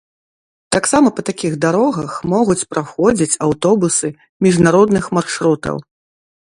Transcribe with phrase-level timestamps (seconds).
[0.75, 4.07] Таксама па такіх дарогах могуць праходзіць аўтобусы
[4.49, 5.75] міжнародных маршрутаў.